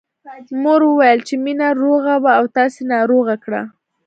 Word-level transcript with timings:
مور 0.61 0.81
وويل 0.89 1.19
چې 1.27 1.35
مينه 1.43 1.67
روغه 1.81 2.13
وه 2.23 2.31
او 2.39 2.45
تاسې 2.57 2.81
ناروغه 2.93 3.35
کړه 3.43 3.61